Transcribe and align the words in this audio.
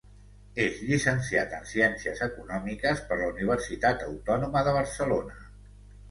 És 0.61 0.77
llicenciat 0.85 1.51
en 1.57 1.67
Ciències 1.71 2.23
Econòmiques 2.27 3.03
per 3.11 3.17
la 3.19 3.27
Universitat 3.33 4.01
Autònoma 4.07 4.65
de 4.69 4.73
Barcelona. 4.79 5.37